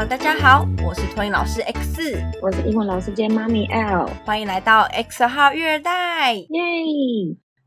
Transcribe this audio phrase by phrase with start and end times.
[0.00, 6.48] Hello，大家好，我是托音老师 X，我是英文老师兼妈咪 L，欢迎来到 X 号育儿袋，耶！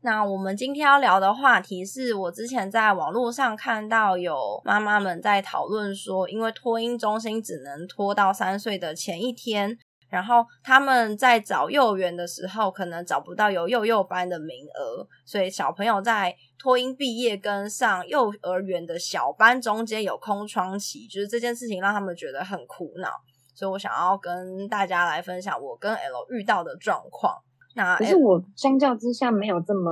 [0.00, 9.78] 那我们今天要聊的话题是我之前在网络上看到有妈妈们在讨论说，因为托婴中心只能拖到三岁的前一天。
[10.14, 23.08] 然后他们在找幼儿园的时候，可能找不到有幼幼班的名额，所以小朋友在托婴毕业跟上幼儿园的小班中间有空窗期，就是这件事情让他们觉得很苦恼。
[23.56, 27.34] 所以我想要跟大家来分享我跟 L 遇到的状况。
[27.74, 29.90] 那可是我相较之下没有这么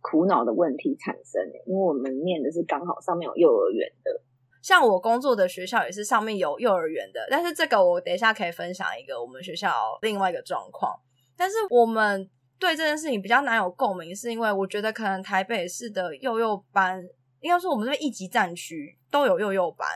[0.00, 4.22] 苦恼的问题产生，因为我们念的是刚好上面有幼儿园的。
[4.68, 9.72] 像我工作的学校也是上面有幼儿园的，但是这个我等一下可以分享一个我们学校
[10.02, 10.94] 另外一个状况。
[11.38, 17.02] 但是我们对这件事情比较难有共鸣，是因为我觉得可能台北市的幼幼班，
[17.40, 19.88] 应该说我们这边一级战区都有幼幼班，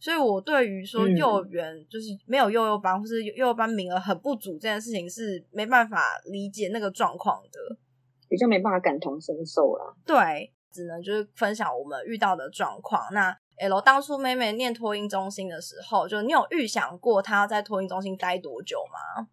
[0.00, 7.76] 所以我对于说幼儿园就是没有幼幼班或是幼幼班名额很不足这件事情是没办法理解那个状况的，
[8.30, 9.94] 比较没办法感同身受啦。
[10.06, 13.02] 对，只能就是分享我们遇到的状况。
[13.12, 19.28] 那 L 当初妹妹念托婴中心的时候，就你有预想过她在托婴中心待多久吗？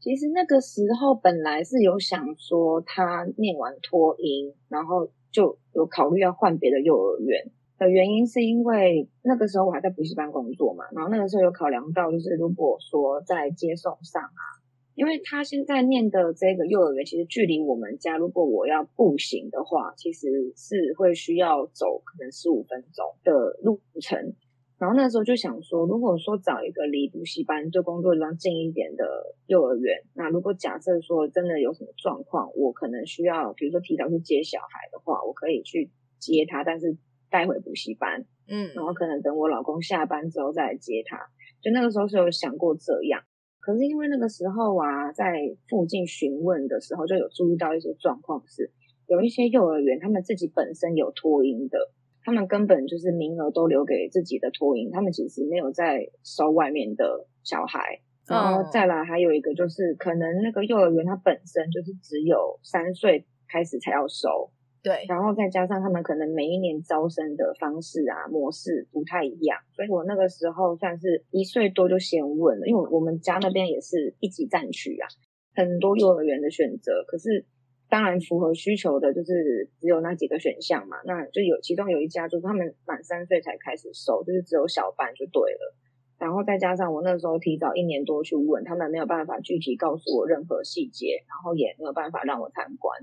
[0.00, 14.61] 其实那个时候本来是有想说，她念完托婴，然后就有考虑要换别的幼儿园的原因，是因为那个时候我还在补习班工作嘛，然后那个时候有考量到，就是如果说在接送上啊。
[14.94, 24.34] 因为他现在念的这个幼儿园，其实距离我们家，如果我要步行的话，其实是会需要走可能十五分钟的路程。
[24.78, 29.04] 然后那时候就想说，如果说找一个离补习班就工作地方近一点的
[29.46, 36.96] 幼儿园，那如果假设说真的有什么状况，我可能需要，比如说提早去接小孩的话，我可以去接他，但是
[37.30, 41.16] 带回补习班，嗯，然后可能等我老公下班之后再来接他。
[41.62, 43.22] 就那个时候是有想过这样。
[43.62, 48.72] 可是因为那个时候啊，在附近询问的时候，就有注意到一些状况，是
[49.06, 51.78] 有一些幼儿园他们自己本身有托婴的，
[52.24, 58.00] 他们根本就是名额都留给自己的托婴，他们其实没有在收外面的小孩。
[58.26, 64.50] 然后再来还有一个就是，可能那个幼儿园它本身就是只有三岁开始才要收。
[64.82, 75.06] 对，然后再加上他们可能每一年招生的方式啊模式不太一样，所以我那个时候算是一岁多就先问了，因为我们家那边也是一级战区啊，
[75.54, 77.46] 很多幼儿园的选择，可是
[77.88, 85.76] 当然符合需求的就是只有那几个选项嘛，那就有其中有一家就是他们满三岁才开始收，就是只有小班就对了，
[86.18, 92.98] 然后再加上我那时候提早一年多去问，他们没有办法具体告诉我任何细节，然后也没有办法让我参观。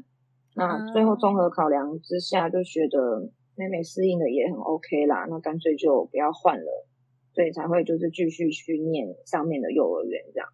[0.55, 6.87] 那最后综合考量之下，就觉得妹妹适应的也很 OK 啦，那干脆就不要换了，
[7.33, 10.49] 所以才会就是继续去念上面的幼儿园这样。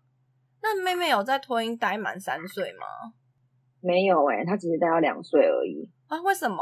[0.61, 2.85] 那妹妹有在托婴待满三岁吗？
[3.79, 6.21] 没有哎，她只是待到两岁而已啊？
[6.23, 6.57] 为什么？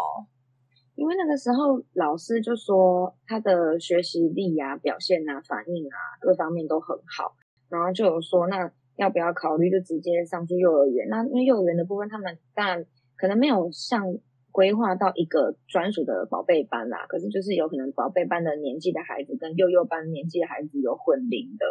[0.96, 7.36] 因为那个时候老师就说她的学习力啊、表现啊、反应啊各方面都很好，
[7.68, 11.08] 然后就有说那要不要考虑就直接上去幼儿园？
[11.10, 12.86] 那因为幼儿园的部分，他们当然。
[13.16, 14.18] 可能没有像
[14.52, 21.66] 规划到一个专属的宝贝班啦，可是就是有可能宝贝班的年纪的孩子跟幼幼班年纪的孩子有混龄的，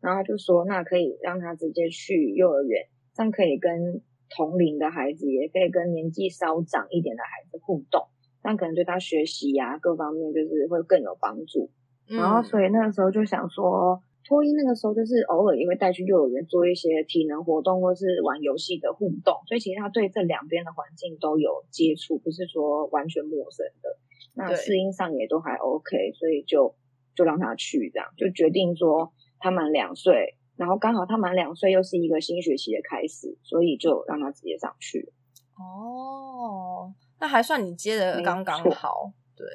[0.00, 8.08] 然后就说那可以让他直接去幼儿园，这样可以跟同龄的孩子，也可以跟年纪稍长一点的孩子互动，
[8.42, 11.70] 但可能对他学习呀各方面就是会更有帮助。
[12.06, 14.02] 然后所以那个时候就想说。
[14.28, 23.96] 托一那个时候就是偶尔也会带去幼儿园做一些体能活动或是玩游戏的互动，所以其实他对这两边的环境都有接触，不是说完全陌生的。
[24.34, 26.76] 那适应上也都还 OK，所以就
[27.16, 35.10] 就让他去这样，就决定说他满两岁，然后刚好他满两岁又是一个新学期的开始，所以就让他直接上去。
[35.56, 39.46] 哦，那还算你接的刚刚好，对。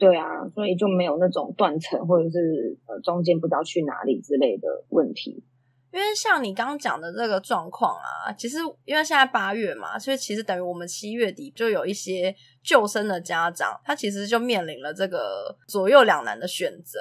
[0.00, 0.24] 对啊，
[0.54, 5.44] 所以就没有那种断层或者是呃中间不知道去哪里之类的问题。
[5.92, 16.98] 因为像你刚刚讲的这个状况啊，其实因为现在八月嘛，所以其实等于我们七月底就有一些救生的家长，他其实就面临了这个左右两难的选择。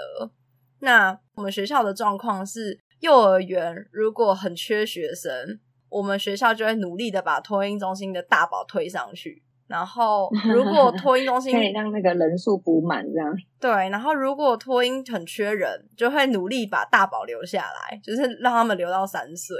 [0.81, 9.43] 那我们学校的状况是，幼儿园如果很缺学生，我们学校就会努力的把托婴中心的大宝推上去。
[9.69, 13.69] 然后，如果 托婴中心可以让那个人数补满，这样对。
[13.89, 19.55] 然后，如果托婴很缺人，就会努力把大宝留下来，就是让他们留到三岁。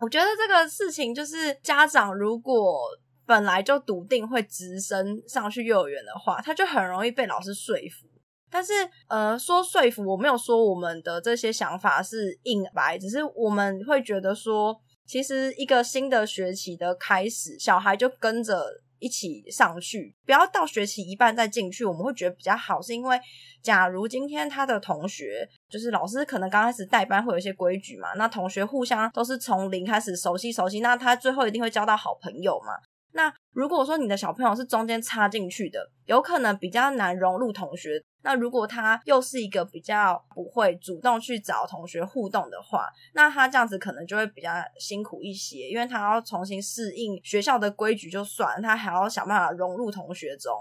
[0.00, 2.80] 我觉得这个事情就是家长如果
[3.24, 8.08] 本来就笃定会直升上去幼儿园的话，他就很容易被老师说服。
[8.50, 8.72] 但是
[9.08, 14.76] 呃，说说服我没有说我们的这些想法是硬白，只是我们会觉得说，
[15.06, 18.60] 其实一个新的学期的开始，小孩就跟着。
[19.02, 22.80] 一起上去，不要到学期一半再进去，我们会觉得比较好。
[22.80, 23.20] 是因为，
[23.60, 32.74] 假如今天他的同学，就是老师可能刚开始带班会有一些规矩嘛，那同学互相都是从零开始熟悉熟悉，那他最后一定会交到好朋友嘛。
[33.14, 38.02] 那如果说你的小朋友是中间插进去的，有可能比较难融入同学。
[38.24, 50.52] 那如果他又是一个比较不会主动去找同学互动的话，那他这样子可能就会比较辛苦一些，因为他要重新适应学校的规矩就算，他还要想办法融入同学中。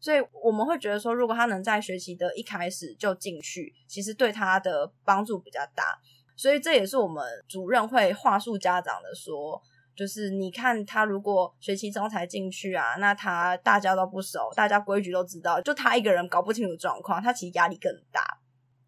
[0.00, 5.98] 所以我们会觉得说，如果他能在学期的一开始就进去，其实对他的帮助比较大。
[6.36, 9.62] 所以这也是我们主任会话术家长的说。
[9.96, 18.20] 就是你看他如果学期中才进去啊，那他大家都不熟，大家规矩都知道，就他一个人搞不清楚状况，他其实压力更大。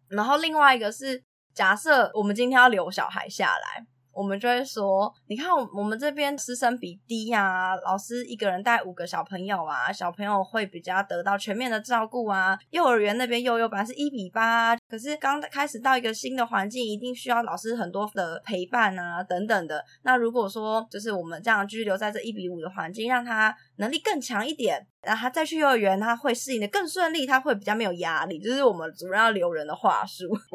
[0.09, 1.23] 然后另外一个是，
[1.53, 3.85] 假设我们今天要留小孩下来。
[4.17, 12.57] 我们就会说，你看我们这边师生比低呀，老师一个人带五个小朋友啊，小朋友会比较得到全面的照顾啊。
[12.71, 19.83] 幼儿园那边幼幼班是一比八，可是刚开始到一个新的环境，一定需要老师很多的陪伴啊，等等的。
[20.03, 24.85] 那如果说就是我们这样继续留在这一比五的环境，让他能力更强一点。
[24.99, 28.39] 然后他再去幼儿园，他会适应的更顺利，他会比较没有压力。
[28.39, 30.25] 就是我们主任要留人的话术，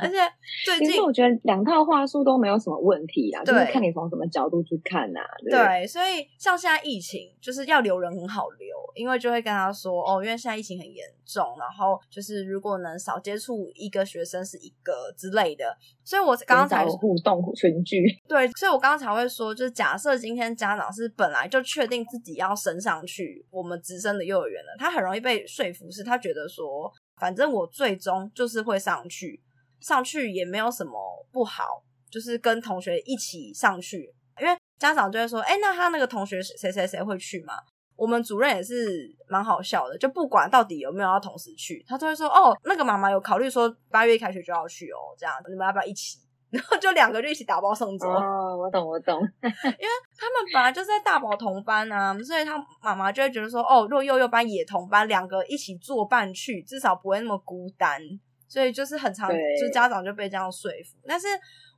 [0.00, 0.16] 而且
[0.64, 5.20] 最近我觉得两套话术都没有什么问题啊，就是看你从什么角度去看呐。
[5.50, 15.74] 对，所以像现在疫情，就是要留人很好留，因为就会跟他说哦，因为现在疫情很严重，然后就是如果能少接触一个学生是一个之类的。
[16.04, 23.78] 所以我刚刚才互动群聚，对，所以我刚刚才会说，就是假设今天家长是本来就确定自己要升上去，我们。
[23.88, 29.40] 直升的幼儿园了，他很容易被说服，是他觉得说，反正我最终就是会上去，
[29.80, 30.92] 上去也没有什么
[31.32, 31.62] 不好，
[32.10, 34.12] 就是跟同学一起上去。
[34.40, 37.54] 因为家长就会说，哎，那他那个同学谁谁谁会去吗？
[37.98, 46.18] 我们主任也是蛮好笑的，就不管到底有没有要同时去，他都会说，哦，那个妈妈有考虑说八月一开学就要去哦，这样你们要不要一起？
[46.50, 48.08] 然后就两个就一起打包送走。
[48.08, 49.20] 哦，我懂，我懂。
[49.42, 58.00] 因为他们本来就是在大宝同班啊，所以他妈妈就会觉得说，哦，若幼幼班也同班，两个一起作伴去，至少不会那么孤单。
[58.46, 60.96] 所以就是很常，就家长就被这样说服。
[61.06, 61.26] 但是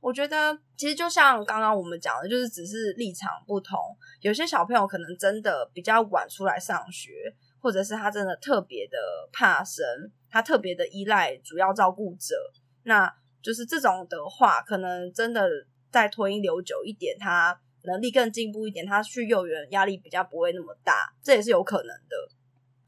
[0.01, 3.77] 我觉得，其实就像刚刚我们讲的，就是只是立场不同。
[4.19, 7.11] 有些小朋友可能真的比较晚出来上学，
[7.59, 8.97] 或者是他真的特别的
[9.31, 9.85] 怕生，
[10.29, 12.35] 他特别的依赖主要照顾者。
[12.83, 13.07] 那
[13.43, 15.47] 就是这种的话，可能真的
[15.91, 22.15] 在托婴留久一点，他能力更进步一点，他去幼儿园压力比较不会那么大，这也是有可能的。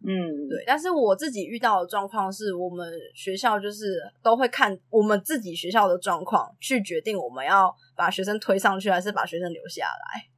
[0.05, 0.63] 嗯，对。
[0.67, 10.29] 但是我自己遇到的状况是，我们学校就是都会看我们自己学校的状况，去决定我们要把学生推上去，还是把学生留下来。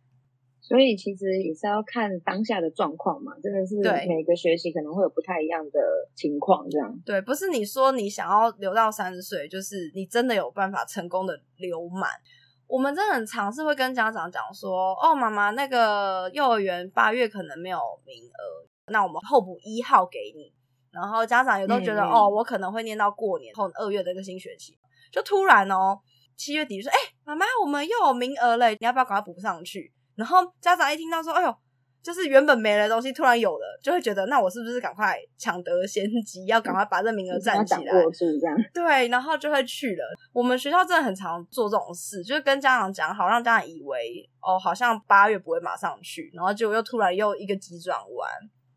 [0.61, 3.75] 所以其实也是要看当下的状况嘛，真的是
[4.07, 5.79] 每个学期可能会有不太一样的
[6.15, 6.91] 情况，这样。
[7.05, 12.09] 对，不是你说你想要留到三十岁，就是你真的有办法成功的留满。
[12.65, 20.53] 我们真的很尝试会跟家长讲说，哦，妈妈，那个幼儿园八月可能没有名额，那我们候补一号给你。
[20.91, 24.77] 然后家长也都觉得，哦，我可能会念到过年后二月的一个新学期，
[25.11, 25.99] 就突然哦，
[26.37, 29.91] 七月底说，哎，妈妈，我们又有名额了，你要不要赶快补上去？
[30.15, 31.53] 然后家长一听到说，哎呦，
[32.01, 37.91] 就是原本没的东西突然有了，就会觉得那我是不是赶快抢得先机，要赶快把这名额占起来？
[38.39, 40.05] 这样对，然后就会去了。
[40.31, 48.31] 我们学校真的很常做这种事，就是跟家长讲好，让家长以为哦，好像八月不会马上去，然后结果又突然又一个急转弯。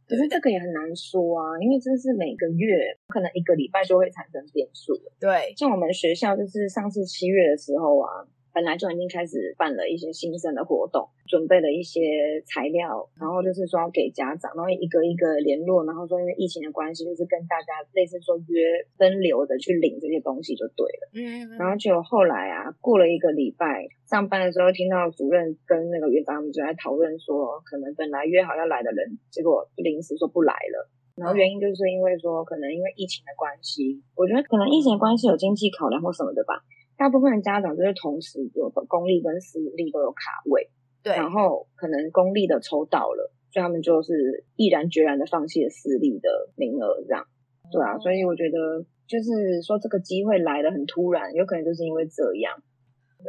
[0.09, 4.95] 可是这个也很难说啊，因为这是每个月可能一个礼拜就会产生变数。
[5.21, 8.27] 对，像我们学校就是上次七月的时候啊。
[8.59, 21.07] 本来就已经开始办了一些新生的活动，准备了一些材料，然后就是说要给家长，然后一个一个联络，然后说因为疫情的关系，就是跟大家类似说约分流的去领这些东西就对了。
[21.15, 30.91] 嗯，然后就后来啊，过了一个礼拜，上班的时候听到主任跟那个园长他们就在讨论说，可能本来约好要来的人，结果临时说不来了。
[31.15, 36.59] 然后原因就是因为说，可能因为疫情的关系，我觉得可能疫情的关系有经济考量或什么的吧。
[36.99, 40.69] 大部分的家长就是同时有公立跟私立都有卡位，
[41.01, 47.25] 对，然后可能公立的抽到了，所以他们就是毅然决然的放弃了私立的名额，这样，
[47.71, 52.53] 对啊，所以我觉得就是说这个机会来的很突然，有可能就是因为这样，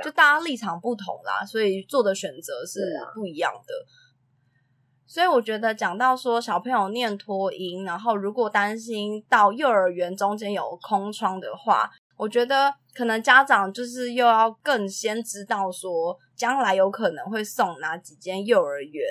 [0.03, 2.81] 就大家立场不同啦，所以做的选择是
[3.13, 3.73] 不一样的。
[5.05, 19.01] 所以我觉得讲到说小朋友念托婴，然后如果担心到幼儿园中间有空窗的话，我觉得可能家长就是又要更先知道说将来有可能会送哪几间幼儿园，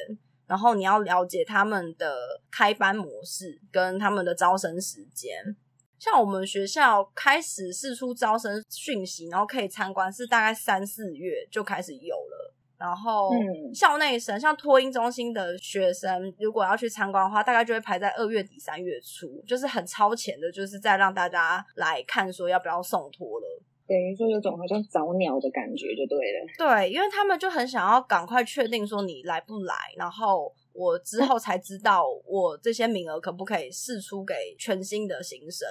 [0.47, 2.15] 然后你要了解他们的
[2.50, 5.57] 开班模式跟他们的招生时间。
[5.99, 12.55] 像我们学校开始试出招生讯息，然后可以参观是大概三四月就开始有了。
[12.78, 13.30] 然后
[13.75, 23.62] 校内生像托婴中心的学生，如果要去参观的话，大概就会排在二月底三月初，就是很超前的，就是在让大家来看说要不要送托了。
[23.85, 26.47] 等于说有种好像早鸟的感觉就对了。
[26.56, 35.68] 对，因为他们就很想要赶快确定说你来不来，然后我之后才知道我这些名额可不可以试出给全新的新生。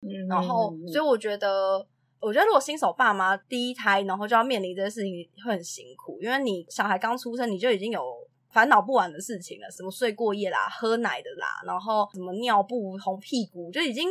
[0.00, 1.86] 嗯，然后所以我觉得。
[2.26, 5.12] 我觉得如果新手爸妈第一胎，然后就要面临这些事情，
[5.44, 8.02] 会很辛苦，因为你小孩刚出生，你就已经有
[8.50, 14.08] 烦恼不完的事情了，什么睡过夜啦、喝奶的啦，然后什么尿布、红屁股，就已经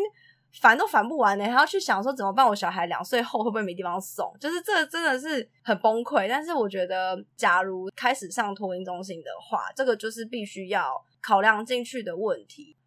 [0.61, 2.47] 烦都烦不完呢，还要去想说怎么办？
[2.47, 4.33] 我小孩两岁后会不会没地方送？
[4.39, 6.25] 就是这真的是很崩溃。
[6.29, 10.89] 但是我觉得，假如开始上托婴中心的话，这个就是必须要
[11.21, 12.77] 考量进去的问题。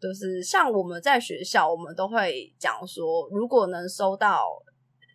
[0.00, 4.46] 就是像我们在学校，我们都会讲说，如果能收到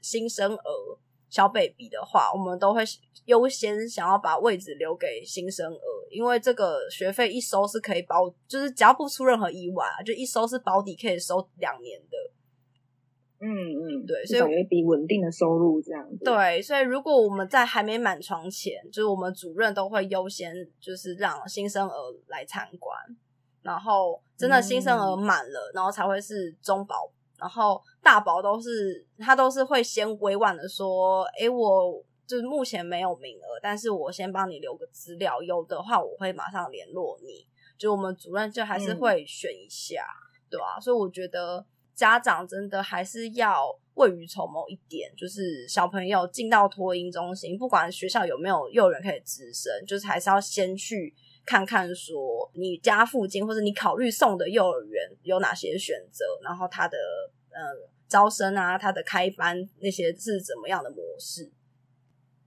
[0.01, 0.59] 新生儿
[1.29, 2.83] 小 baby 的话，我们都会
[3.25, 12.17] 优先想要把位置留给新生儿，因为这个学费一收是可以保，就是只要不出任何意外啊，就一收是保底，可以收两年的。
[13.41, 16.23] 嗯嗯，对，所以有一笔稳定的收入这样子。
[16.23, 21.95] 对，所以如果我们在还没满床前，就是我们主任都会优先就是让新生儿
[22.27, 22.97] 来参观。
[23.65, 37.47] 然后真的新生儿满了，然后才会是中保，然后大保都是他都是会先委婉的说，诶，我就是目前没有名额，但是我先帮你留个资料，有的话我会马上联络你。
[37.75, 40.05] 就我们主任就还是会选一下，
[40.47, 40.79] 对啊？
[40.79, 51.15] 所以我觉得家长真的还是要未雨绸缪一点，就是小朋友进到托婴中心，不管学校有没有幼儿园可以直升，就是还是要先去。
[51.45, 56.97] 看看说你家附近或者你考虑送的幼儿园有哪些选择，然后它的
[57.51, 57.61] 呃
[58.07, 61.51] 招生啊，它的开班那些是怎么样的模式？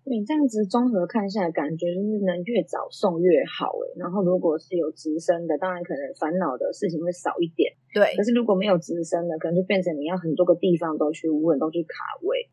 [0.05, 3.93] 你这样子综合看下来，感觉就是能越早送越好诶。
[3.97, 7.71] 然后如果是有直升的，当然可能烦恼的事情会少一点。
[7.93, 12.49] 对，可是如果没有直升的，可能就变成你要很多个地方都去问，都去卡位。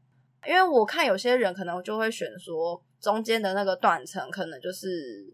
[0.45, 5.33] 因为我看有些人可能就会选说中间的那个断层，可能就是。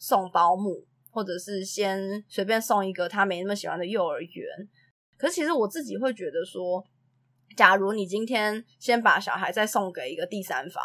[0.00, 4.68] 送保姆，或者是先随便送一个他没那么喜欢的幼儿园。
[5.18, 6.82] 可是其实我自己会觉得说，
[7.54, 10.82] 假如你今天先把小孩再送给一个第三方，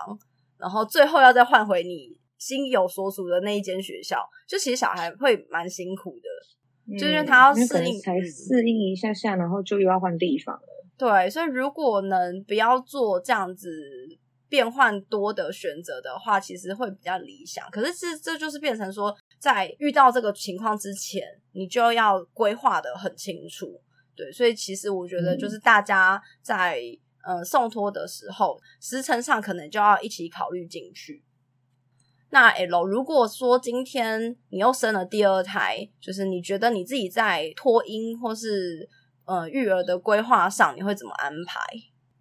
[0.60, 10.62] 然后最后要再换回你心有所属的那一间学校，就其实小孩会蛮辛苦的，就是他要适应，才适应一下下，然后就又要换地方了。
[10.98, 13.69] 对，所以如果能不要做这样子。
[14.48, 17.70] 变换多的选择的话，其实会比较理想。
[17.72, 23.82] 可是这这就是变成说，在遇到这个情况之前，你就要规划的很清楚。
[24.16, 26.80] 对，所以其实我觉得，就是大家在
[27.25, 31.24] 呃送托的时候，时程上可能就要一起考虑进去。
[32.30, 38.88] 那 L，如果说今天你又生了第二胎，就是你觉得你自己在托婴或是
[39.25, 41.60] 呃育儿的规划上，你会怎么安排？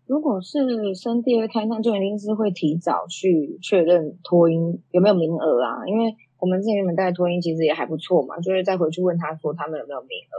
[0.06, 10.36] 如果是生第二胎，那就一定是会提早去确认托婴有没有名额啊，因为我们之前原本带托婴其实也还不错嘛，就会再回去问他说他们有没有名额，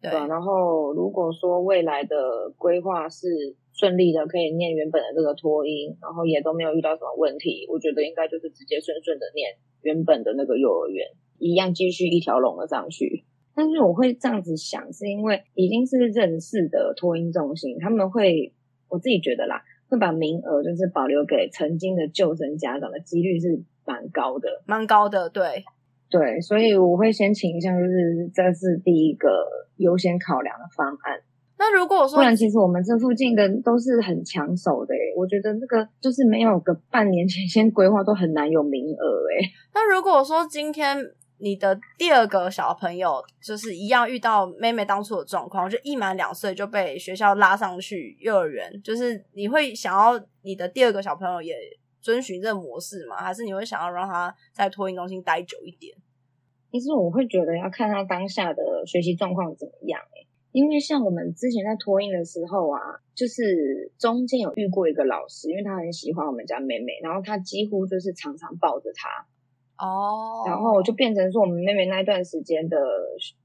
[0.00, 0.28] 对吧？
[0.28, 9.50] 然后如果说未来的规划是顺利的，可以念原本的这个托婴，然后也都没有遇到什么问题，我觉得应该就是直接顺顺的念
[9.82, 11.04] 原本的那个幼儿园，
[11.40, 13.24] 一样继续一条龙的上去。
[13.56, 18.52] 但是我会这样子想，是因为已经是认识的托婴中心，他们会。
[18.90, 25.64] 我自己觉得啦，会把名额就是保留给曾经的旧生家长的几率是蛮高的，蛮高的，对
[26.10, 31.20] 对，所以我会先倾向就是这是第一个优先考量的方案。
[31.56, 39.48] 那如果说不然，其实我们这附近的都是很抢手的，我觉得那个就是没有个半年前先规划都很难有名额，哎。
[39.72, 41.12] 那如果说今天。
[41.40, 48.70] 你的第二个小朋友就是一样遇到妹妹当初的状况，就一满两岁就被学校拉上去幼儿园。
[48.82, 51.56] 就是你会想要你的第二个小朋友也
[52.00, 53.16] 遵循这个模式吗？
[53.16, 55.96] 还是你会想要让他在托婴中心待久一点？
[56.70, 60.00] 其实我会觉得要看他当下的学习状况怎么样，
[60.52, 62.78] 因为像我们之前在托婴的时候啊，
[63.14, 69.08] 就是中间有遇过一个老师，因为他很喜欢我们家妹妹，然后他几乎就是常常抱着她。
[69.80, 72.76] 哦，然后就变成说我们妹妹那一段时间的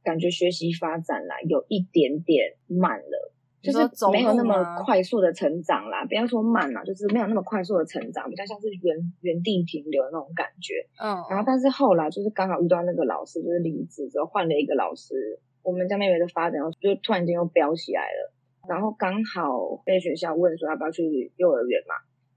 [0.03, 3.31] 感觉学习发展啦，有一点点慢了。
[3.65, 3.79] 就是
[4.11, 10.85] 没有那么快速的成长啦，不要说慢啦，就是没有那么快速的成长，比较像是原原地停留的那种感觉。
[11.01, 18.31] 嗯，然后但是后来就是刚好遇到那个老师，就是离职之后换了一个老师，我们家妹妹的发展就突然间又飙起来了。
[18.69, 21.95] 然后刚好被学校问说要不要去幼儿园嘛，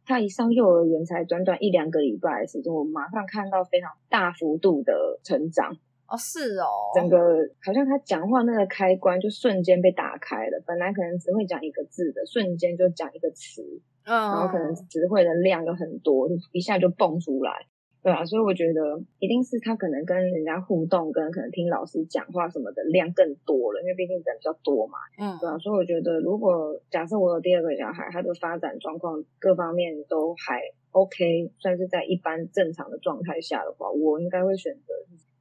[0.08, 5.76] 她一上幼儿园才短短一两个礼拜的时间，我马上看到非常大幅度的成长。
[6.08, 7.18] 哦，是哦，整个
[7.62, 13.62] 好像他讲话那个开关就瞬间被打开了，本来可能只会讲一个字的，瞬间就讲一个词，
[14.06, 17.66] 嗯，然后可能词汇的量就很多，就一下就蹦出来，
[18.02, 30.60] 对啊，所以我觉得一定是他可能跟人家互动，跟可能听老师讲话什么的量更多了，因为毕竟人比较多嘛，嗯，对啊，所以我觉得如果假设我有第二个小孩，他的发展状况各方面都还
[30.92, 34.94] OK，算是在一般正常的状态下的话，我应该会选择。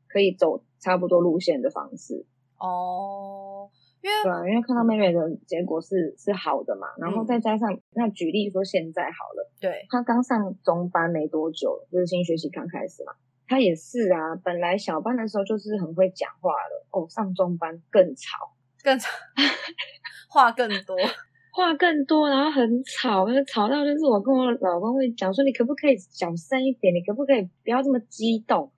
[0.09, 2.25] 可以走差不多路线的方式
[2.57, 3.69] 哦，
[4.01, 13.13] 因为对，因为看到妹妹的结果是是好的嘛，然后再加上那举例说现在好了，对，她刚上中班没多久，就是新学期刚开始嘛，
[13.47, 19.09] 她也是啊，本来小班的时候就是很会讲话了，哦，上中班更吵，更吵，
[20.29, 20.95] 话更多，
[21.51, 28.71] 话更多，然后很吵，就吵到就是我跟我老公会讲说，你可不可以小声一点，你可不可以不要这么激动。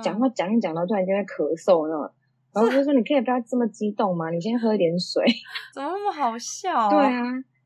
[0.00, 2.14] 讲话讲一讲，然后突然间在咳嗽，那种，
[2.56, 4.30] 然后就说：“你可以不要这么激动嘛？
[4.30, 5.22] 你先喝一点水。
[5.76, 6.88] ”怎么那么好笑？
[6.88, 7.20] 对啊，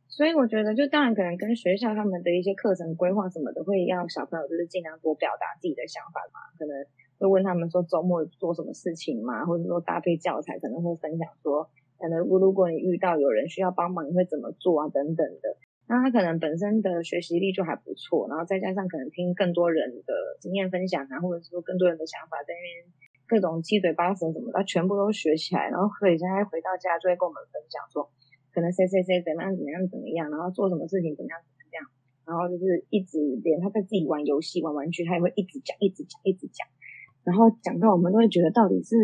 [0.08, 6.50] 所以我觉得，就当然可能跟学校他们的一些课程规划什么的，会要小朋友就是尽量多表达自己的想法嘛。
[6.58, 6.74] 可能
[7.20, 15.56] 会问他们说周末做什么事情嘛，或者说搭配教材，可能会分享说，可能如果你遇到有人需要帮忙，你会怎么做啊，等等的。
[15.86, 28.02] 那他可能本身的学习力就还不错，然后再加上可能听更多人的经验分享啊，或者是说更多人的想法，在那边各种七嘴八舌什么，他全部都学起来，然后所以现在回到家就会跟我们分享说，
[28.52, 31.86] 可能谁谁谁怎么样怎么样怎么样，然后做什么事情怎么样怎么样，
[32.26, 36.66] 然后就是一直连他在自己玩游戏玩玩具，他也会一直讲一直讲一直讲，
[37.22, 38.96] 然后讲到我们都会觉得到底是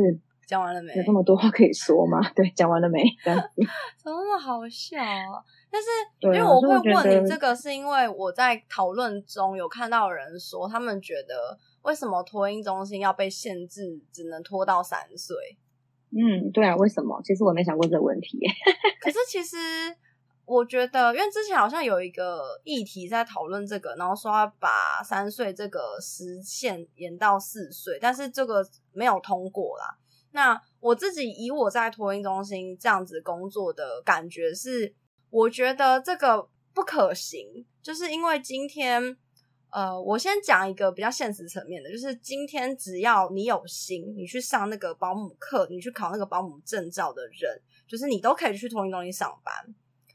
[0.46, 0.92] 讲完了没？
[0.94, 2.18] 有这么多话可以说吗？
[2.34, 3.02] 对，讲完了没？
[3.22, 3.62] 这样子
[4.02, 5.38] 怎么那么好笑啊？
[5.70, 5.88] 但是，
[6.26, 15.36] 因为我会问你这个，是因为我在讨论中有看到人说，他们觉得为什么托婴中心要被限制，只能拖到三岁？
[16.10, 17.20] 嗯，对啊，为什么？
[17.24, 18.38] 其实我没想过这个问题。
[19.00, 19.56] 可是其实
[20.44, 29.96] 我觉得，因为之前好像有一个议题在讨论这个，然后说要把三岁这个时限延到四岁，但是这个没有通过啦。
[30.32, 34.94] 那我自己以我在托婴中心这样子工作的感觉是。
[35.28, 39.02] 我觉得这个不可行，就是因为今天，
[39.76, 49.52] 呃，我先讲一个比较现实层面的，就是今天只要你有心，你去上那个保姆课，你去考那个保姆证照的人，就是你都可以去同一中心上班。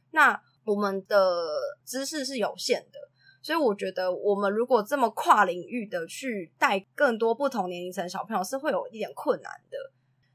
[0.09, 1.47] 那我们的
[1.85, 2.97] 知识是有限的，
[3.43, 9.77] 所以我觉得我们如果这么跨领域的去带更多不同年龄层小朋友，是会有一点困难的。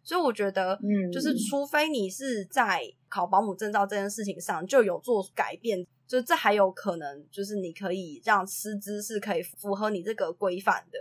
[0.04, 10.98] 所以我觉得，嗯，就是除非你是在考保姆证照这件事情上就有做改变，就这还有可能，就是你可以让师资是可以符合你这个规范的，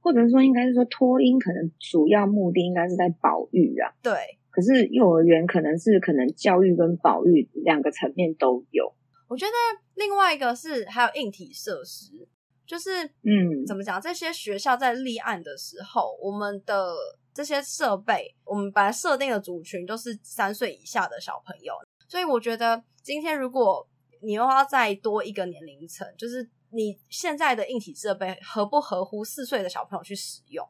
[0.00, 4.12] 或者说应该是说托婴可能主要目的应该是在保育啊，对。
[4.50, 8.94] 可是幼儿园可能是可能教育跟保育两个层面都有。
[9.28, 9.52] 我觉得
[9.94, 12.28] 另外一个是还有硬体设施，
[12.66, 12.90] 就是
[13.22, 14.00] 嗯，怎么讲？
[14.00, 16.94] 这些学校在立案的时候，我们的。
[17.34, 21.72] 这些设备，我们本来设定的族群都是三岁以下的小朋友，
[22.06, 23.88] 所以我觉得今天如果
[24.22, 30.66] 你又要再多一个年龄层，就是你现在的硬体设备合不合乎四岁的小朋友去使用，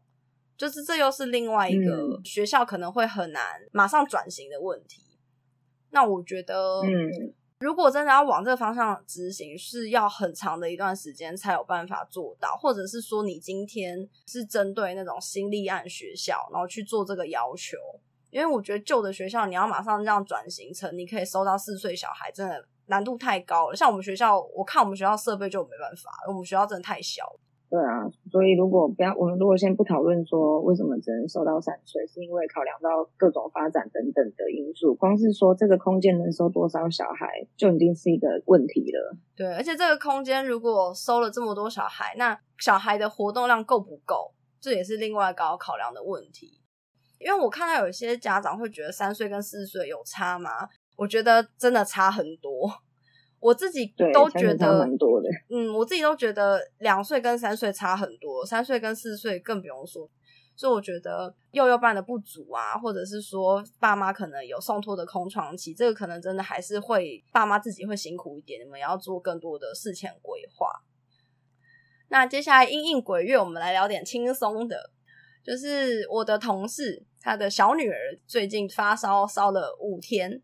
[0.56, 5.02] 就是这又是另外一个学校可能会很难马上转型的问题。
[5.90, 7.34] 那我觉得，嗯。
[7.60, 17.76] 如果真的要往这个方向执行，是要很长的一段时间才有办法做到，或者是说你今天是针对那种新立案学校，然后去做这个要求，
[18.30, 23.74] 因为我觉得旧的学校你要马上这样转型成你可以收到四岁小孩，真的难度太高了。
[23.74, 27.24] 像我们学校，我看我们学校设备就没办法，我们学校真的太小。
[27.70, 37.26] 对啊，所以如果不要，我们如果先不讨论说为什么只能收到三岁，是因为考量到各种发展等等的因素，光是说这个空间能收多少小孩，
[37.57, 39.16] 就已经是一个问题了。
[39.35, 46.61] 对，而且这个空间如果收了这么多小孩，那小孩的活动量够不够，这也是另外高考量的问题。
[47.18, 50.68] 因为我看到有些家长会觉得三岁跟四岁有差吗？
[51.02, 52.70] 我觉得真的差很多。
[53.40, 55.28] 我自己，都觉得蛮多的。
[55.50, 60.08] 嗯，我自己都觉得两岁跟三岁差很多，三岁跟四岁更不用说。
[60.54, 70.68] 所以我觉得幼幼班的不足啊，或者是说爸妈可能有送托的空窗期，这个可能真的还是会爸妈自己会辛苦一点，你们要做更多的事前规划。
[72.10, 74.90] 那接下来因应鬼月，我们来聊点轻松的，
[75.42, 77.96] 就是我的同事他的小女儿
[78.28, 80.40] 最近发烧烧了五天，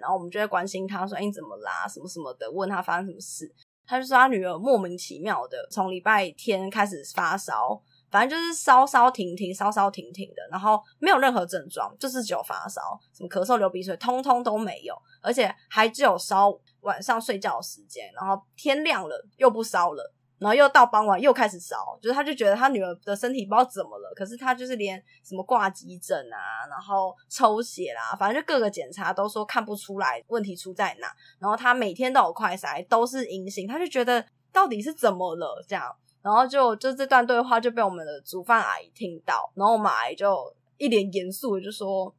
[0.00, 1.86] 然后我们就会关心他说：“哎，你怎么啦？
[1.86, 3.54] 什么什么的，问他发生什么事。”
[3.86, 12.80] 他就说他女儿莫名其妙的从礼拜天开始发烧，反正就是烧烧停停，烧烧停停的，然后没有任何症状，就是只有发烧，
[13.12, 20.14] 什么咳嗽、流鼻水，通通都没有，而且还只有烧晚上睡觉的时间，然后天亮了又不烧了。
[20.40, 31.14] 然后又到傍晚又开始烧，就是他就觉得他女儿的身体不知道怎么了，可是他就是连什么挂急诊啊，然后抽血啦，反正就各个检查都说看不出来问题出在哪。
[31.38, 35.94] 然后他每天都有快筛，都是阴性，他就觉得到底是怎么了这样。
[36.22, 42.14] 然后就就这段对话就被我们的煮饭阿姨听到，然后我们阿姨就一脸严肃的就说：“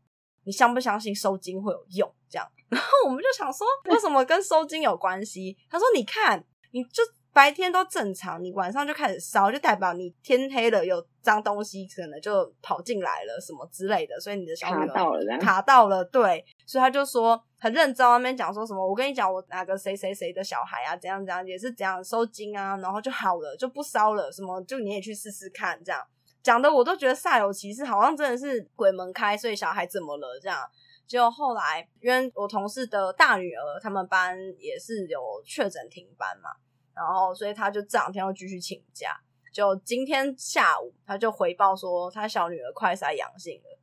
[0.46, 5.58] 你相不相信收金会有用？”这样， 然后我们就想说，为什么跟收金有关系？
[5.70, 7.02] 他说：“你看，你就。”
[7.34, 26.02] 白天都正常，你晚上就开始烧，就代表你天黑了有脏东西可能就跑进来了什么之类的，所以你的小女儿卡到了，卡到了，对，所以他就说很认真那边讲说什么，我跟你讲，我哪个谁谁谁的小孩啊，怎样怎样，也是怎样收精啊，然后就好了，就不烧了，什么就你也去试试看，这样
[26.44, 30.60] 讲的我都觉得煞有其事，好像真的是鬼门开，所以小孩怎么了这样。
[31.08, 36.50] 结果后来因为我同事的大女儿，他们班也是有确诊停班嘛。
[36.96, 39.10] 然后，所以他就这两天要继续请假。
[39.54, 43.80] 就今天下午，他就回报说他小女儿快筛阳性了。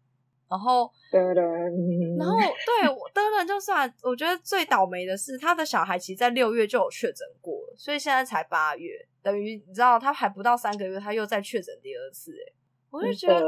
[0.48, 8.92] 然后，然后对我当然就算，我觉得最倒霉的是他的小孩，其实在六月就有确诊过了，所以现在才八月，
[9.22, 12.52] 等于你知道他还不到三个月，他又再确诊第二次，哎。
[12.90, 13.40] 我就觉得，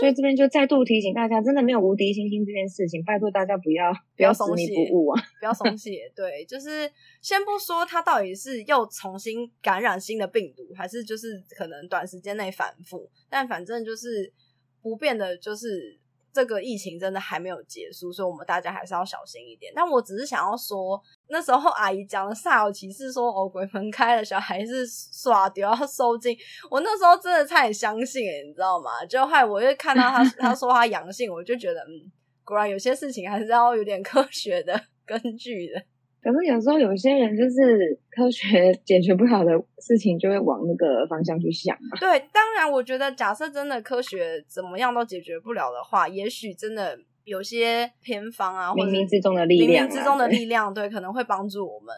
[0.00, 6.10] 所以这边就再度提醒大家，真的没有无敌星星这件事情，拜托大家不要不要松懈，不误啊，不要松懈。
[6.16, 14.32] 对，就是先不说他到底是又重新感染新的病毒，还是就是可能短时间内反复，但反正就是
[14.80, 15.98] 不变的，就是
[16.38, 19.72] 这个疫情真的还没有结束，所以我们大家还是要小心一点。
[19.74, 21.02] 但我只是想要说。
[21.30, 26.34] 那时候阿姨讲的煞有其事，说哦鬼门开了，小孩是耍丢要收金。
[26.70, 29.04] 我那时候真的差点相信，你知道吗？
[29.04, 32.12] 就害我就看到他 他说他阳性，我就觉得嗯，
[32.44, 35.82] 果然有些事情还是要有点科学的 根据的。
[36.22, 41.76] 可是有时候有些人就是科学 解决不了的事情，就会往那个方向去想。
[42.00, 46.98] 对，当然我觉得假设真的科学怎么样都解决不了的话，也许真的。
[47.24, 51.94] 有些偏方啊，冥冥之中的力量，冥冥之中的力量，对，可能会帮助我们。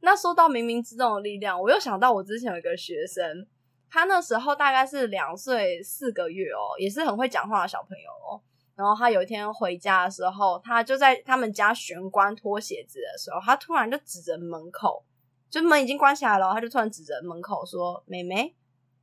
[0.00, 3.46] 那说到冥冥之中的力量，我又想到我之前有一个学生，
[3.90, 8.40] 他那时候大概是两岁四个月哦，也是很会讲话的小朋友哦。
[8.80, 15.04] 然后他有一天回家的时候，他就在他们家玄关脱鞋子的时候，他突然就指着门口，
[15.50, 18.56] 就门已经关起来了，他就突然指着门口说：“妹妹，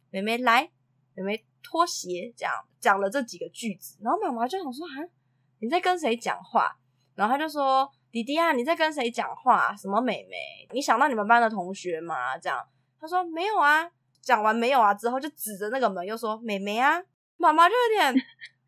[0.09, 0.67] 妹妹来，
[1.13, 5.05] 妹妹脱鞋。”这样讲了这几个句子，然后妈妈就想说：“啊。”
[5.61, 6.75] 你在跟谁讲话？
[7.13, 9.75] 然后他就说：“弟弟啊，你在跟谁讲话？
[9.75, 10.35] 什么妹妹？
[10.71, 12.67] 你想到你们班的同学吗？”这样
[12.99, 13.87] 他说：“没有啊。”
[14.21, 17.01] 讲完没有啊之后，就指着那个门又说：“妹妹啊！”
[17.37, 18.25] 妈妈就有点：“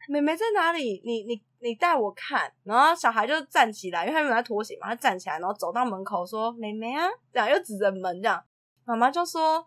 [0.10, 1.02] 妹妹在哪里？
[1.06, 8.44] 你你你带我看。”然后小孩就站起来，因为他们在拖鞋嘛，他站起来，然后走到门口说：“妹妹啊！”这样又指着门这样，
[8.86, 9.66] 妈妈就说：“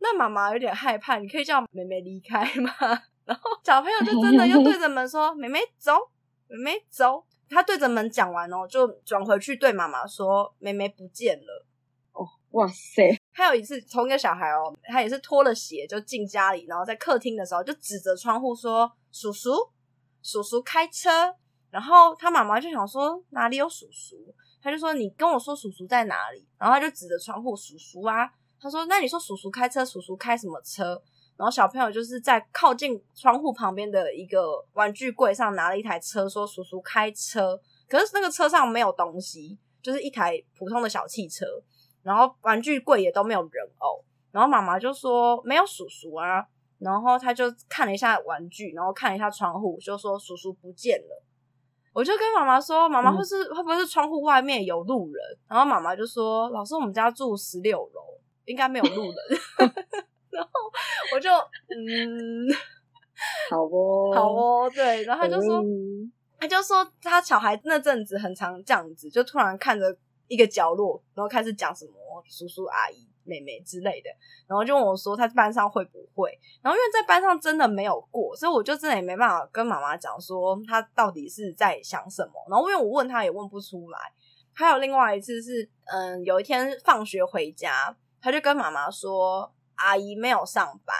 [0.00, 2.70] 那妈妈有点害怕，你可以叫妹妹离开吗？”
[3.24, 5.92] 然后小朋友就真的又对着门说：“妹妹走。”
[6.48, 11.66] 妹妹走，他对着门讲完哦，就转回去对妈妈说：“妹妹不见了。”
[12.50, 13.16] 哇塞！
[13.32, 19.52] 还有一次，同一个小孩哦，他也是脱了鞋就进家里，然后在客厅的时候就指着窗户说：“叔叔，
[20.22, 21.08] 叔叔开车。”
[21.70, 24.16] 然后他妈妈就想说：“哪里有叔叔？”
[24.60, 28.28] 他就说：“你跟我说叔叔在哪里？”然后他就指着窗户：“叔叔啊！”
[28.60, 31.00] 他说：“那你说叔叔开车，叔叔开什么车？”
[31.38, 37.58] 然后小朋友就是在靠近窗户旁边的一个玩具柜上拿了一台车，说：“叔叔开车。”
[37.88, 41.46] 可是那个车上没有东西，就是一台普通的小汽车。
[42.02, 44.04] 然后玩具柜也都没有人偶。
[44.32, 46.44] 然后妈妈就说：“没有叔叔啊。”
[46.78, 51.22] 然后他就看了一下玩具，然后看了一下窗户，就说：“叔叔不见了。”
[51.92, 58.00] 我就跟妈妈说：“妈妈，会是会不会是窗户外面有路人？”然后妈妈就说：“老师，我们家住十六楼，
[58.44, 59.14] 应该没有路人。”
[60.30, 60.50] 然后
[61.12, 62.46] 我就嗯，
[63.50, 65.60] 好哦，好哦，对，然后他就说，
[66.38, 69.84] 他就说他小孩那阵子很常这样子，就突然看着
[70.30, 71.92] 一个角落，然后开始讲什么
[72.26, 73.06] 叔叔阿姨。
[73.22, 74.10] 妹妹之类的，
[74.48, 76.36] 然后就问我说他班上会不会？
[76.62, 82.32] 然后因为在班上真的没有过，所以我就真的也没办法跟妈妈讲说他到底是在想什么。
[82.48, 83.98] 然后因为我问他也问不出来。
[84.52, 90.96] 还有另外一次是，嗯，有一天放学回家，他就跟妈妈说阿姨没有上班，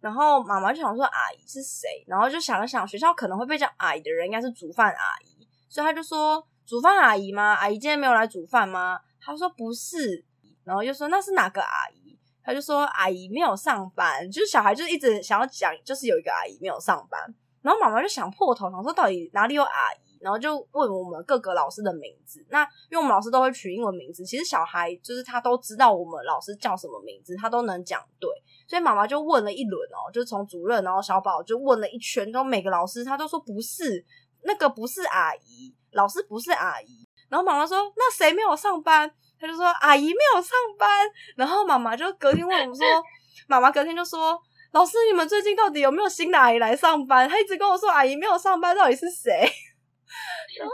[0.00, 2.04] 然后妈妈就想说阿姨是谁？
[2.06, 7.54] 然后就想了想，学校可能会被叫阿姨的人应该是煮饭阿姨，所以他就说煮饭阿姨吗？
[7.54, 9.00] 阿姨今天没有来煮饭吗？
[9.18, 10.22] 他说不是。
[10.64, 12.18] 然后就说那是哪个阿姨？
[12.44, 17.18] 他就说阿姨没有上班，就是小孩就一直想要讲，就是有一个阿姨没有上班。
[17.62, 20.18] 然后妈妈就想破头，想说到底哪里有阿姨？
[20.20, 22.44] 然后就问我们各个老师的名字。
[22.50, 28.28] 那因为我们老师都会取英文名字，其实小孩就是他都知道我们老师叫什么名字，他都能讲对。
[28.68, 34.04] 所以妈妈就问了一轮哦，就从主任然后小宝就问了一圈，都每个老师他都说不是
[34.42, 37.06] 那个不是阿姨，老师不是阿姨。
[37.28, 39.10] 然后妈妈说那谁没有上班？
[39.40, 40.88] 他就说阿姨没有上班，
[41.36, 42.86] 然后妈妈就隔天问我们说，
[43.46, 44.40] 妈妈隔天就说
[44.72, 47.28] 老师你们最近到底有没有新的阿姨来上班？
[47.28, 49.48] 他一直跟我说阿姨没有上班，到底是谁？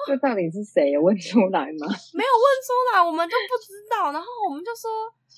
[0.06, 0.92] 这到底是谁？
[0.92, 1.86] 有问出来吗？
[2.14, 4.12] 没有问出来，我们就不知道。
[4.12, 4.90] 然后我们就说，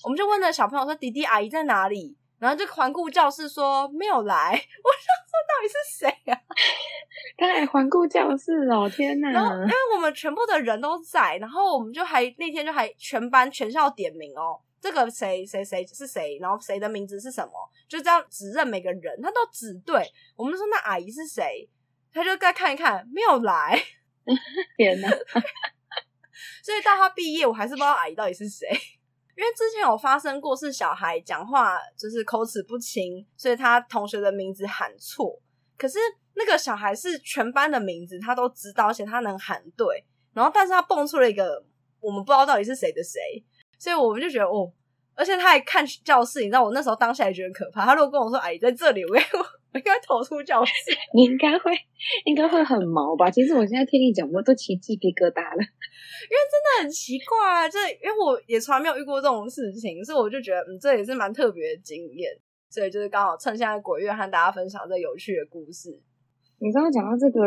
[0.05, 2.17] 我们就问那小朋友说，弟弟阿姨在哪里？
[2.39, 4.51] 然后就环顾教室说没有来。
[4.53, 6.41] 我想说到底是谁呀？
[7.39, 9.31] 他还环顾教室哦，天哪！
[9.31, 17.53] 然后因为我们全部的人都在，然后我们就还那天就还全班全校点名哦，这个谁谁谁是谁，然后谁的名字是什么，
[17.89, 20.11] 就这样指认每个人，他都指对。
[20.37, 21.69] 我们就说那阿姨是谁？
[22.13, 23.79] 他就再看一看，没有来。
[24.77, 25.09] 天哪！
[26.63, 28.69] 所以到他毕业，我还是不知道阿姨到底是谁。
[29.37, 35.39] 因为之前有发生过，是小孩讲话就是口齿不清，所以他同学的名字喊错。
[35.77, 35.99] 可是
[36.35, 40.05] 那个小孩是全班的名字，他都知道，而且他能喊对。
[40.33, 41.63] 然后，但是他蹦出了一个
[42.01, 43.21] 我们不知道到底是谁的谁，
[43.79, 44.73] 所以我们就觉得哦，
[45.17, 47.85] 而且他还看教室，你知道，我那时候当下也觉得可怕。
[47.85, 50.73] 他如果跟我说：“阿姨在这里”，我我应该逃出教室。
[51.15, 51.73] 你应该会，
[52.25, 53.31] 应该会很毛吧？
[53.31, 55.59] 其实我现在听你讲，我都起鸡皮疙瘩了。
[56.29, 62.31] 因为真的很奇怪啊，这因为我也从来没有遇过这种事情，所以我就觉得，嗯，这也是蛮特别的经验。
[62.69, 65.99] 所以就是刚好趁现在鬼月和大家分享这有趣的故事。
[66.59, 67.41] 你刚刚讲到这个，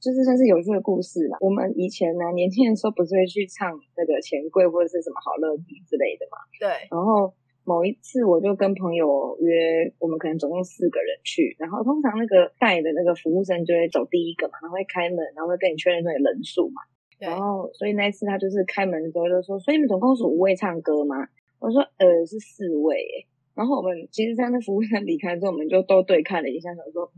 [0.00, 1.38] 就是算是有趣的故事啦。
[1.40, 6.38] 我们以前呢，年轻的时候不是会去唱那个钱柜或者是什么好乐迪之类的嘛？
[6.60, 6.68] 对。
[6.90, 7.32] 然后
[7.64, 11.56] 某一次，我就跟朋友约，我们可能总共四个人去。
[11.58, 16.82] 然后通常那个带的那个服务生就会走第一个嘛，然后会开门，然后会跟你确认那个人数嘛。
[17.18, 21.16] 然后，所以那一次他就是开门的时候就说：“所以你们总共是五位唱歌吗？”
[21.58, 27.10] 我说：“呃，是四位。”然后我们其实，在那服务生离开之后，我们就都对看了一下，想说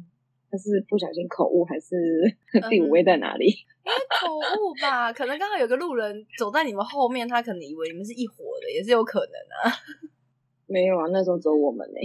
[0.50, 1.94] 他是不小心口误，还是
[2.70, 3.52] 第五位在哪里？
[4.20, 9.72] 口误吧，可能刚好有个路人走在你们后面，他可能以为你们是一伙的，也是有可能啊。
[10.68, 11.96] 没有啊，那时候只有我们呢。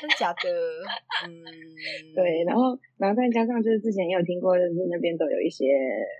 [0.00, 0.48] 真假的？
[1.24, 1.40] 嗯，
[2.14, 5.64] 对，然后，然后再加上就是之前也有听过，就是那边都有一些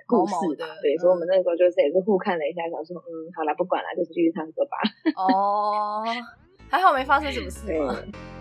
[0.07, 4.81] 故事的，对，所以我们那时候就是也是互看了一下，想说，嗯，好了，不管了，就是继续唱歌吧。
[5.15, 6.01] 哦，
[6.71, 7.67] 还好没发生什么事。
[7.67, 7.81] 对，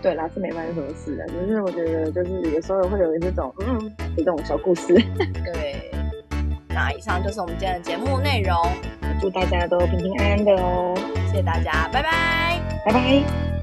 [0.00, 4.94] 对啦，是没发生什么事的，只是我觉得就是有时候会有这种，嗯，这种小故事。
[4.94, 5.90] 对，
[6.68, 8.56] 那以上就是我们今天的节目内容，
[9.20, 10.94] 祝大家都平平安安的哦，
[11.28, 13.59] 谢谢大家，拜拜，拜拜。